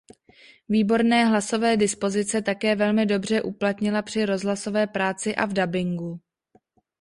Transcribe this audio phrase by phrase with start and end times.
[0.69, 6.19] Výborné hlasové dispozice také velmi dobře uplatnila při rozhlasové práci a v dabingu.